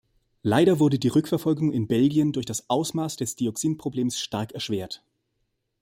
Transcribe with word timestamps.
Leider 0.41 0.79
wurde 0.79 0.97
die 0.97 1.09
Rückverfolgung 1.09 1.71
in 1.71 1.87
Belgien 1.87 2.33
durch 2.33 2.47
das 2.47 2.71
Ausmaß 2.71 3.17
des 3.17 3.35
Dioxinproblems 3.35 4.17
stark 4.19 4.51
erschwert. 4.53 5.03